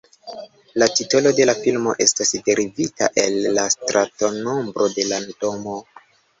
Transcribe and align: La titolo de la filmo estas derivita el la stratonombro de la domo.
La 0.83 0.87
titolo 0.99 1.33
de 1.39 1.45
la 1.49 1.55
filmo 1.65 1.93
estas 2.07 2.33
derivita 2.49 3.11
el 3.27 3.39
la 3.59 3.69
stratonombro 3.77 4.93
de 4.99 5.09
la 5.15 5.25
domo. 5.47 5.81